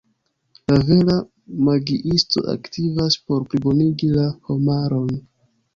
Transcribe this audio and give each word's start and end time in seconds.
La 0.71 0.77
vera 0.87 1.17
magiisto 1.67 2.43
aktivas 2.55 3.21
por 3.29 3.47
plibonigi 3.53 4.15
la 4.19 4.29
homaron. 4.51 5.19